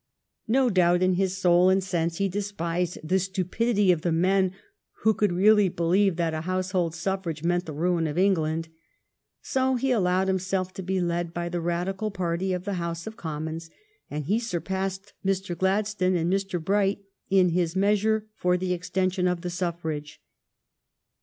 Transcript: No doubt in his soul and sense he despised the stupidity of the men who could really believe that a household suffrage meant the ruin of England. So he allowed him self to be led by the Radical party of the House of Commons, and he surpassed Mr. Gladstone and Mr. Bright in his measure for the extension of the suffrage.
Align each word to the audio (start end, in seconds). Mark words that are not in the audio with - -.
No 0.47 0.71
doubt 0.71 1.03
in 1.03 1.13
his 1.13 1.37
soul 1.37 1.69
and 1.69 1.83
sense 1.83 2.17
he 2.17 2.27
despised 2.27 2.97
the 3.03 3.19
stupidity 3.19 3.91
of 3.91 4.01
the 4.01 4.11
men 4.11 4.51
who 5.01 5.13
could 5.13 5.31
really 5.31 5.69
believe 5.69 6.15
that 6.15 6.33
a 6.33 6.41
household 6.41 6.95
suffrage 6.95 7.43
meant 7.43 7.67
the 7.67 7.71
ruin 7.73 8.07
of 8.07 8.17
England. 8.17 8.67
So 9.43 9.75
he 9.75 9.91
allowed 9.91 10.27
him 10.27 10.39
self 10.39 10.73
to 10.73 10.81
be 10.81 10.99
led 10.99 11.35
by 11.35 11.49
the 11.49 11.61
Radical 11.61 12.09
party 12.09 12.51
of 12.51 12.65
the 12.65 12.73
House 12.81 13.05
of 13.05 13.15
Commons, 13.15 13.69
and 14.09 14.25
he 14.25 14.39
surpassed 14.39 15.13
Mr. 15.23 15.55
Gladstone 15.55 16.15
and 16.15 16.33
Mr. 16.33 16.59
Bright 16.59 17.03
in 17.29 17.49
his 17.49 17.75
measure 17.75 18.25
for 18.35 18.57
the 18.57 18.73
extension 18.73 19.27
of 19.27 19.41
the 19.41 19.51
suffrage. 19.51 20.19